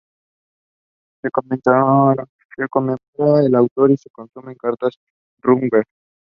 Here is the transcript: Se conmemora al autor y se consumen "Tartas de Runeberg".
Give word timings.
Se 1.21 1.29
conmemora 1.29 2.27
al 3.45 3.55
autor 3.55 3.91
y 3.91 3.97
se 3.97 4.09
consumen 4.09 4.57
"Tartas 4.57 4.95
de 4.97 5.43
Runeberg". 5.43 5.85